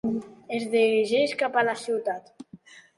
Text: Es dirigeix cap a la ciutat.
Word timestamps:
Es 0.59 0.63
dirigeix 0.71 1.37
cap 1.45 1.61
a 1.63 1.67
la 1.71 1.79
ciutat. 1.85 2.37